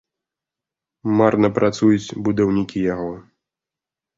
Марна 1.19 1.49
працуюць 1.57 2.15
будаўнікі 2.29 2.79
яго. 2.95 3.13